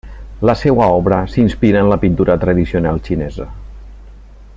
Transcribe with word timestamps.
La 0.49 0.53
seva 0.61 0.87
obra 1.01 1.19
s'inspira 1.33 1.83
en 1.85 1.91
la 1.91 1.99
pintura 2.05 2.39
tradicional 2.45 2.99
xinesa. 3.09 3.47